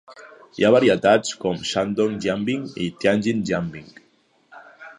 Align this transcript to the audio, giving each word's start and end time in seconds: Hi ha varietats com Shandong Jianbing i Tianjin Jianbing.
Hi 0.59 0.63
ha 0.67 0.71
varietats 0.75 1.35
com 1.43 1.59
Shandong 1.71 2.15
Jianbing 2.23 2.65
i 2.85 2.89
Tianjin 3.03 3.45
Jianbing. 3.51 3.93